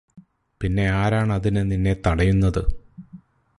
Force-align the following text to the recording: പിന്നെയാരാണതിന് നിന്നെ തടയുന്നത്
പിന്നെയാരാണതിന് 0.61 1.71
നിന്നെ 1.71 1.95
തടയുന്നത് 2.07 2.61